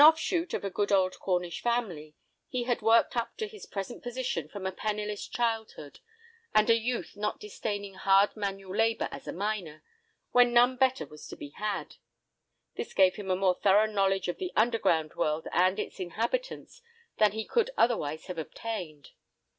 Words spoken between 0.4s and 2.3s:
of a good old Cornish family,